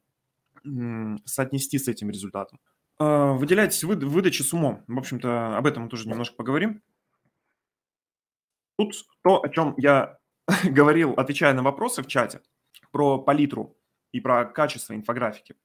[1.24, 2.58] соотнести с этим результатом.
[2.98, 4.84] А, выделять выдачи с умом.
[4.88, 6.82] В общем-то, об этом мы тоже немножко поговорим.
[8.76, 10.18] Тут то, о чем я
[10.64, 12.40] говорил, отвечая на вопросы в чате,
[12.90, 13.76] про палитру
[14.12, 15.56] и про качество инфографики.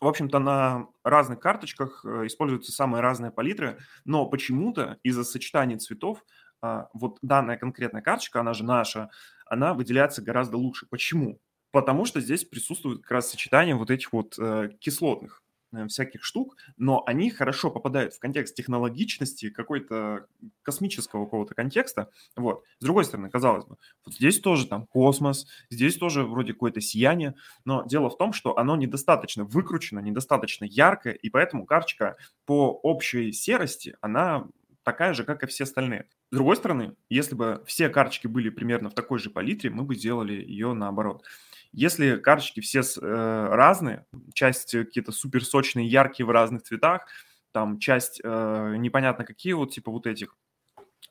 [0.00, 6.24] В общем-то, на разных карточках э, используются самые разные палитры, но почему-то из-за сочетания цветов
[6.62, 9.10] а, вот данная конкретная карточка, она же наша,
[9.46, 10.86] она выделяется гораздо лучше.
[10.90, 11.40] Почему?
[11.70, 15.42] Потому что здесь присутствует как раз сочетание вот этих вот э, кислотных
[15.88, 20.26] всяких штук, но они хорошо попадают в контекст технологичности, какой-то
[20.62, 22.10] космического какого-то контекста.
[22.36, 22.64] Вот.
[22.78, 27.34] С другой стороны, казалось бы, вот здесь тоже там космос, здесь тоже вроде какое-то сияние,
[27.64, 33.32] но дело в том, что оно недостаточно выкручено, недостаточно яркое, и поэтому карточка по общей
[33.32, 34.46] серости, она
[34.82, 36.06] такая же, как и все остальные.
[36.30, 39.94] С другой стороны, если бы все карточки были примерно в такой же палитре, мы бы
[39.94, 41.24] сделали ее наоборот.
[41.72, 44.04] Если карточки все э, разные,
[44.34, 47.06] часть какие-то супер сочные, яркие в разных цветах,
[47.52, 50.36] там часть э, непонятно какие, вот типа вот этих,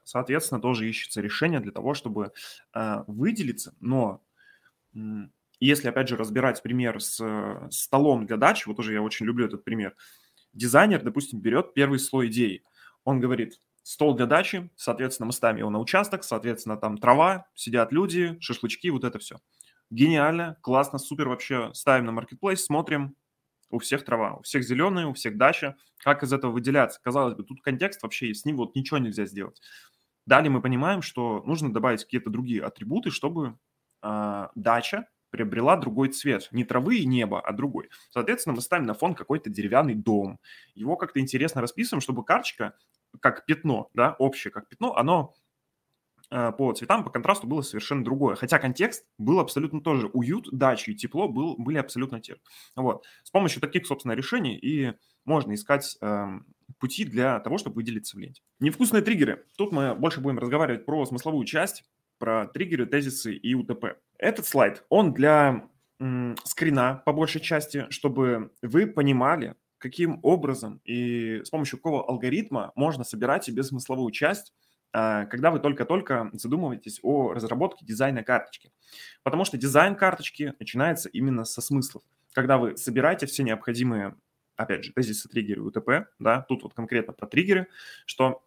[0.03, 2.33] соответственно, тоже ищется решение для того, чтобы
[2.73, 4.21] э, выделиться, но
[5.61, 7.21] если, опять же, разбирать пример с
[7.69, 9.95] столом для дачи, вот тоже я очень люблю этот пример,
[10.51, 12.63] дизайнер, допустим, берет первый слой идеи,
[13.03, 17.93] он говорит, стол для дачи, соответственно, мы ставим его на участок, соответственно, там трава, сидят
[17.93, 19.37] люди, шашлычки, вот это все
[19.89, 21.71] гениально, классно, супер вообще.
[21.73, 23.15] Ставим на маркетплейс, смотрим,
[23.69, 25.75] у всех трава, у всех зеленые, у всех дача.
[25.97, 26.99] Как из этого выделяться?
[27.03, 29.61] Казалось бы, тут контекст вообще, с ним вот ничего нельзя сделать.
[30.25, 33.57] Далее мы понимаем, что нужно добавить какие-то другие атрибуты, чтобы
[34.03, 36.47] э, дача приобрела другой цвет.
[36.51, 37.89] Не травы и небо, а другой.
[38.09, 40.39] Соответственно, мы ставим на фон какой-то деревянный дом.
[40.73, 42.73] Его как-то интересно расписываем, чтобы карточка,
[43.21, 45.33] как пятно, да, общее как пятно, оно
[46.29, 48.35] по цветам, по контрасту было совершенно другое.
[48.35, 50.07] Хотя контекст был абсолютно тоже.
[50.13, 52.37] Уют, дача и тепло был, были абсолютно те.
[52.75, 53.05] Вот.
[53.23, 54.93] С помощью таких, собственно, решений и
[55.25, 56.25] можно искать э,
[56.79, 58.41] пути для того, чтобы выделиться в ленте.
[58.59, 59.45] Невкусные триггеры.
[59.57, 61.83] Тут мы больше будем разговаривать про смысловую часть,
[62.17, 63.97] про триггеры, тезисы и УТП.
[64.17, 65.67] Этот слайд, он для
[65.99, 72.71] м, скрина по большей части, чтобы вы понимали, каким образом и с помощью какого алгоритма
[72.75, 74.53] можно собирать себе смысловую часть
[74.91, 78.71] когда вы только-только задумываетесь о разработке дизайна карточки.
[79.23, 82.03] Потому что дизайн карточки начинается именно со смыслов.
[82.33, 84.15] Когда вы собираете все необходимые,
[84.55, 87.67] опять же, тезисы, триггеры, УТП, да, тут вот конкретно про триггеры,
[88.05, 88.43] что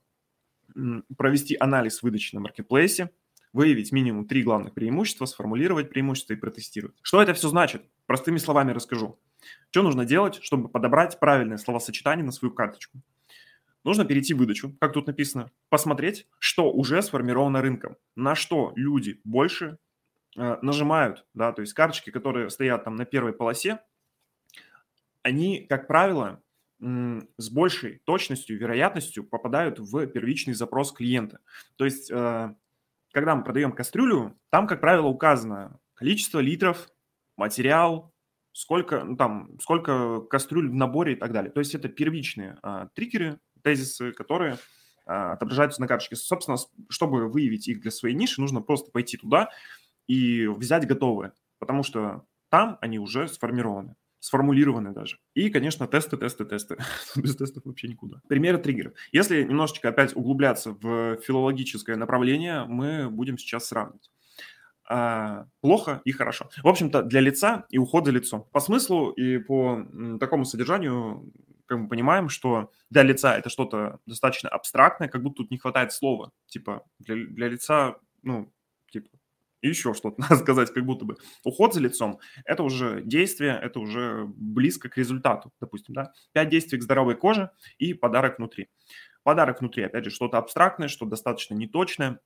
[1.16, 3.10] провести анализ выдачи на маркетплейсе,
[3.52, 6.96] выявить минимум три главных преимущества, сформулировать преимущества и протестировать.
[7.02, 7.84] Что это все значит?
[8.06, 9.18] Простыми словами расскажу.
[9.70, 12.98] Что нужно делать, чтобы подобрать правильное словосочетание на свою карточку?
[13.84, 19.20] Нужно перейти в выдачу, как тут написано, посмотреть, что уже сформировано рынком, на что люди
[19.24, 19.78] больше
[20.36, 23.80] э, нажимают, да, то есть карточки, которые стоят там на первой полосе,
[25.22, 26.42] они, как правило,
[26.80, 31.38] с большей точностью, вероятностью попадают в первичный запрос клиента.
[31.76, 32.54] То есть, э,
[33.12, 36.88] когда мы продаем кастрюлю, там, как правило, указано количество литров,
[37.36, 38.12] материал,
[38.52, 41.52] сколько, ну, там, сколько кастрюль в наборе и так далее.
[41.52, 44.58] То есть это первичные а, триггеры, тезисы, которые
[45.06, 46.16] а, отображаются на карточке.
[46.16, 46.56] Собственно,
[46.88, 49.50] чтобы выявить их для своей ниши, нужно просто пойти туда
[50.06, 55.18] и взять готовые, потому что там они уже сформированы сформулированы даже.
[55.34, 56.76] И, конечно, тесты, тесты, тесты.
[57.16, 58.20] Без тестов вообще никуда.
[58.28, 58.92] Примеры триггеров.
[59.10, 64.12] Если немножечко опять углубляться в филологическое направление, мы будем сейчас сравнивать.
[64.88, 66.50] А, плохо и хорошо.
[66.62, 68.46] В общем-то, для лица и уход за лицом.
[68.52, 69.84] По смыслу и по
[70.20, 71.28] такому содержанию
[71.66, 75.92] как мы понимаем, что для лица это что-то достаточно абстрактное, как будто тут не хватает
[75.92, 76.32] слова.
[76.46, 78.52] Типа для, для лица, ну,
[78.90, 79.08] типа,
[79.62, 81.16] еще что-то надо сказать, как будто бы.
[81.44, 86.12] Уход за лицом– это уже действие, это уже близко к результату, допустим, да.
[86.32, 88.68] Пять действий к здоровой коже и подарок внутри.
[89.22, 92.20] Подарок внутри, опять же, что-то абстрактное, что достаточно неточное,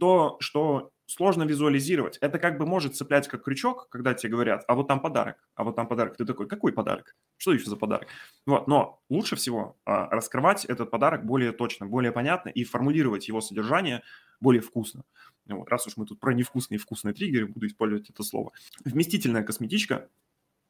[0.00, 2.16] то, что сложно визуализировать.
[2.20, 5.64] Это как бы может цеплять как крючок, когда тебе говорят, а вот там подарок, а
[5.64, 6.16] вот там подарок.
[6.16, 7.14] Ты такой, какой подарок?
[7.36, 8.08] Что еще за подарок?
[8.46, 13.40] Вот, но лучше всего а, раскрывать этот подарок более точно, более понятно и формулировать его
[13.40, 14.02] содержание
[14.40, 15.04] более вкусно.
[15.46, 18.52] Вот, раз уж мы тут про невкусные и вкусные триггеры, буду использовать это слово.
[18.84, 20.08] Вместительная косметичка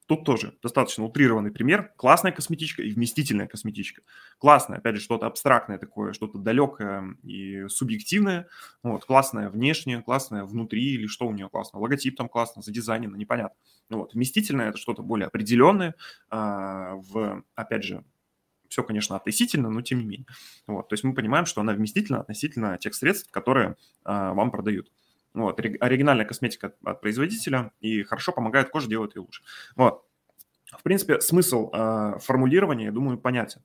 [0.06, 1.92] Тут тоже достаточно утрированный пример.
[1.96, 4.02] Классная косметичка и вместительная косметичка.
[4.38, 8.48] Классная, опять же, что-то абстрактное такое, что-то далекое и субъективное.
[8.82, 11.78] Вот, классная внешне, классная внутри или что у нее классно.
[11.78, 13.56] Логотип там классно, задизайнено, непонятно.
[13.90, 15.94] Вот, вместительное– это что-то более определенное.
[16.30, 18.04] А, в, опять же,
[18.68, 20.26] все, конечно, относительно, но тем не менее.
[20.66, 24.90] Вот, то есть мы понимаем, что она вместительна относительно тех средств, которые а, вам продают.
[25.34, 29.42] Вот, оригинальная косметика от производителя и хорошо помогает коже, делает ее лучше.
[29.76, 30.04] Вот.
[30.78, 33.62] В принципе, смысл э, формулирования, я думаю, понятен.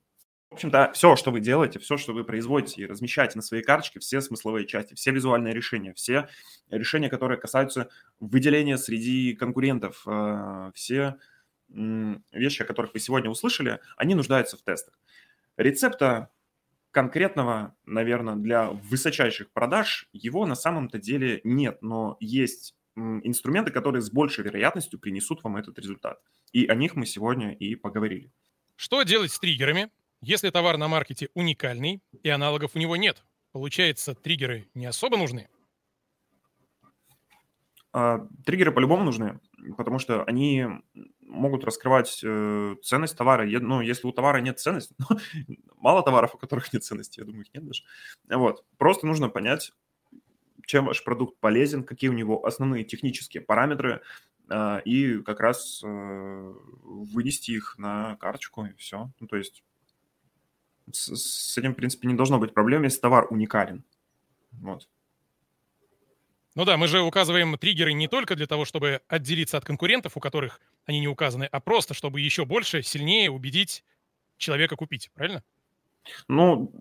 [0.54, 4.22] общем-то, все, что вы делаете, все, что вы производите и размещаете на своей карточке, все
[4.22, 6.30] смысловые части, все визуальные решения, все
[6.70, 11.18] решения, которые касаются выделения среди конкурентов, э, все
[11.70, 14.98] вещи, о которых вы сегодня услышали, они нуждаются в тестах.
[15.58, 16.30] Рецепта
[16.98, 24.10] конкретного, наверное, для высочайших продаж его на самом-то деле нет, но есть инструменты, которые с
[24.10, 26.20] большей вероятностью принесут вам этот результат.
[26.54, 28.32] И о них мы сегодня и поговорили.
[28.76, 33.24] Что делать с триггерами, если товар на маркете уникальный и аналогов у него нет?
[33.52, 35.50] Получается, триггеры не особо нужны?
[37.94, 39.40] А, триггеры по-любому нужны,
[39.78, 40.66] потому что они
[41.22, 43.46] могут раскрывать э, ценность товара.
[43.46, 45.18] Ну, если у товара нет ценности, ну,
[45.88, 47.84] мало товаров, у которых нет ценности, я думаю, их нет даже.
[48.28, 48.66] Вот.
[48.78, 49.72] Просто нужно понять,
[50.66, 54.02] чем ваш продукт полезен, какие у него основные технические параметры,
[54.50, 55.88] э, и как раз э,
[56.84, 59.10] вынести их на карточку, и все.
[59.22, 59.64] Ну, то есть
[60.92, 63.86] с, этим, в принципе, не должно быть проблем, если товар уникален.
[64.52, 64.90] Вот.
[66.56, 70.20] Ну да, мы же указываем триггеры не только для того, чтобы отделиться от конкурентов, у
[70.20, 73.86] которых они не указаны, а просто, чтобы еще больше, сильнее убедить
[74.38, 75.44] человека купить, правильно?
[76.28, 76.72] Ну,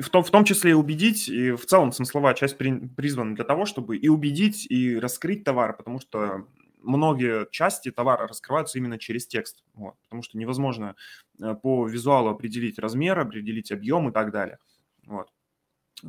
[0.00, 3.44] в том, в том числе и убедить, и в целом смысловая часть при, призвана для
[3.44, 6.46] того, чтобы и убедить, и раскрыть товар, потому что
[6.78, 10.96] многие части товара раскрываются именно через текст, вот, потому что невозможно
[11.40, 14.58] э, по визуалу определить размер, определить объем и так далее.
[15.06, 15.28] Вот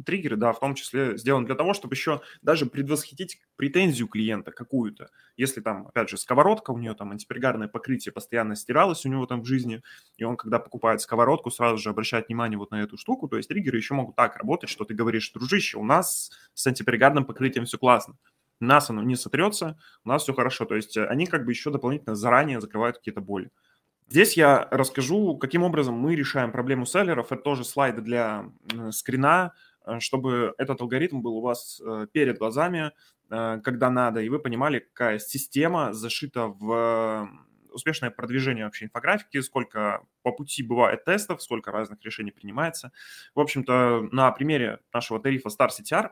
[0.05, 5.09] триггеры, да, в том числе сделаны для того, чтобы еще даже предвосхитить претензию клиента какую-то.
[5.37, 9.41] Если там, опять же, сковородка, у нее там антипергарное покрытие постоянно стиралось у него там
[9.41, 9.81] в жизни,
[10.17, 13.49] и он, когда покупает сковородку, сразу же обращает внимание вот на эту штуку, то есть
[13.49, 17.77] триггеры еще могут так работать, что ты говоришь, дружище, у нас с антипергарным покрытием все
[17.77, 18.17] классно,
[18.59, 20.65] у нас оно не сотрется, у нас все хорошо.
[20.65, 23.51] То есть они как бы еще дополнительно заранее закрывают какие-то боли.
[24.09, 27.31] Здесь я расскажу, каким образом мы решаем проблему селлеров.
[27.31, 28.45] Это тоже слайды для
[28.91, 29.53] скрина,
[29.99, 32.91] чтобы этот алгоритм был у вас э, перед глазами,
[33.29, 37.29] э, когда надо, и вы понимали, какая система зашита в
[37.71, 42.91] успешное продвижение вообще инфографики, сколько по пути бывает тестов, сколько разных решений принимается.
[43.35, 46.11] В общем-то, на примере нашего тарифа Star CTR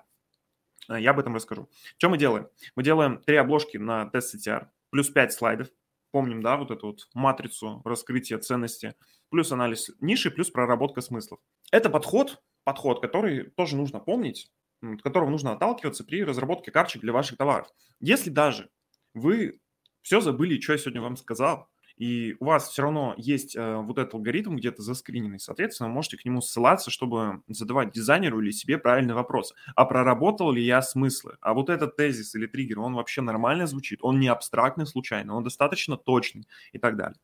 [1.00, 1.70] я об этом расскажу.
[1.98, 2.48] Что мы делаем?
[2.76, 5.68] Мы делаем три обложки на тест CTR, плюс 5 слайдов.
[6.12, 8.96] Помним, да, вот эту вот матрицу раскрытия ценности,
[9.30, 11.40] плюс анализ ниши, плюс проработка смыслов.
[11.72, 17.13] Это подход, подход, который тоже нужно помнить, от которого нужно отталкиваться при разработке карточек для
[17.13, 17.67] ваших товаров.
[18.00, 18.69] Если даже
[19.13, 19.60] вы
[20.02, 24.00] все забыли, что я сегодня вам сказал, и у вас все равно есть э, вот
[24.00, 28.80] этот алгоритм где-то заскриненный, соответственно, вы можете к нему ссылаться, чтобы задавать дизайнеру или себе
[28.80, 29.54] правильный вопрос.
[29.76, 31.38] А проработал ли я смыслы?
[31.41, 34.00] А вот этот тезис или триггер, он вообще нормально звучит?
[34.02, 37.19] Он не абстрактный случайно, он достаточно точный и так далее.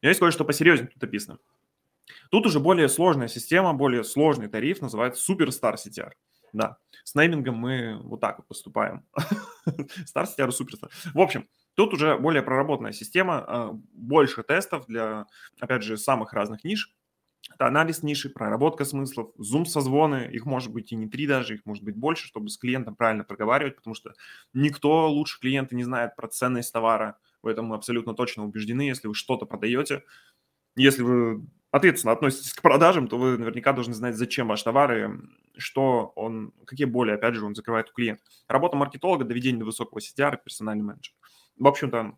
[0.00, 1.38] Есть кое-что посерьезнее тут описано.
[2.30, 6.12] Тут уже более сложная система, более сложный тариф, называется Superstar CTR.
[6.52, 9.04] Да, с неймингом мы вот так вот поступаем.
[9.68, 10.90] Star CTR и Superstar.
[11.12, 15.26] В общем, тут уже более проработанная система, а, больше тестов для,
[15.60, 16.94] опять же, самых разных ниш.
[17.54, 21.84] Это анализ ниши, проработка смыслов, зум-созвоны, их может быть и не три даже, их может
[21.84, 24.14] быть больше, чтобы с клиентом правильно проговаривать, потому что
[24.52, 29.06] никто лучше клиента не знает про ценность товара, в этом мы абсолютно точно убеждены, если
[29.06, 30.02] вы что-то продаете,
[30.74, 35.10] если вы ответственно относитесь к продажам, то вы наверняка должны знать, зачем ваш товар и
[35.58, 38.22] что он, какие боли, опять же, он закрывает у клиента.
[38.48, 41.14] Работа маркетолога, доведение до высокого CTR, персональный менеджер.
[41.58, 42.16] В общем-то,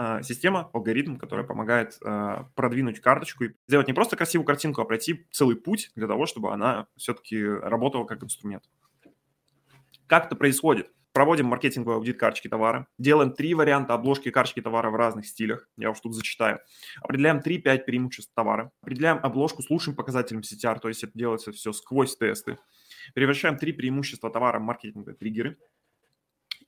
[0.00, 4.84] а, система, алгоритм, который помогает а, продвинуть карточку и сделать не просто красивую картинку, а
[4.84, 8.62] пройти целый путь для того, чтобы она все-таки работала как инструмент.
[10.06, 10.90] Как это происходит?
[11.12, 15.90] Проводим маркетинговый аудит карточки товара, делаем три варианта обложки карточки товара в разных стилях, я
[15.90, 16.60] уж тут зачитаю,
[17.00, 21.72] определяем 3-5 преимуществ товара, определяем обложку с лучшим показателем CTR, то есть это делается все
[21.72, 22.58] сквозь тесты,
[23.14, 25.58] превращаем три преимущества товара в маркетинговые триггеры,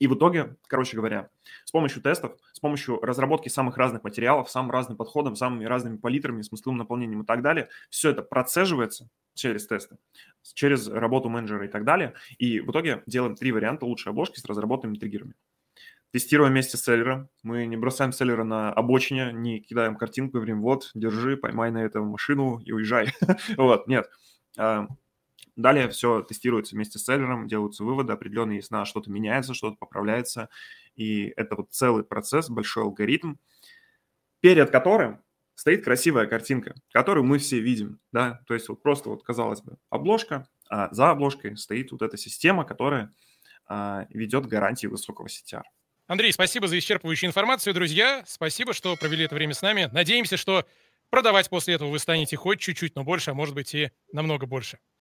[0.01, 1.29] и в итоге, короче говоря,
[1.63, 6.41] с помощью тестов, с помощью разработки самых разных материалов, самым разным подходом, самыми разными палитрами,
[6.41, 9.97] смысловым наполнением и так далее, все это процеживается через тесты,
[10.55, 12.15] через работу менеджера и так далее.
[12.39, 15.35] И в итоге делаем три варианта лучшей обложки с разработанными триггерами.
[16.11, 17.29] Тестируем вместе с селлером.
[17.43, 22.03] Мы не бросаем селлера на обочине, не кидаем картинку, говорим, вот, держи, поймай на эту
[22.03, 23.13] машину и уезжай.
[23.55, 24.09] вот, нет.
[25.55, 30.49] Далее все тестируется вместе с селлером, делаются выводы определенные, если на что-то меняется, что-то поправляется.
[30.95, 33.35] И это вот целый процесс, большой алгоритм,
[34.39, 35.21] перед которым
[35.55, 39.77] стоит красивая картинка, которую мы все видим, да, то есть вот просто вот, казалось бы,
[39.89, 43.13] обложка, а за обложкой стоит вот эта система, которая
[43.67, 45.63] а, ведет гарантии высокого CTR.
[46.07, 48.23] Андрей, спасибо за исчерпывающую информацию, друзья.
[48.25, 49.89] Спасибо, что провели это время с нами.
[49.91, 50.65] Надеемся, что
[51.09, 54.79] продавать после этого вы станете хоть чуть-чуть, но больше, а может быть и намного больше.